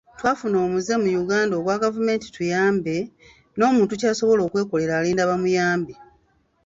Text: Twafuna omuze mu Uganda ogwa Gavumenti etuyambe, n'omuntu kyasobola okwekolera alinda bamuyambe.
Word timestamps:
Twafuna 0.19 0.57
omuze 0.65 0.93
mu 1.01 1.09
Uganda 1.23 1.53
ogwa 1.59 1.81
Gavumenti 1.83 2.25
etuyambe, 2.27 2.95
n'omuntu 3.57 3.93
kyasobola 4.01 4.41
okwekolera 4.47 4.93
alinda 4.99 5.29
bamuyambe. 5.31 5.93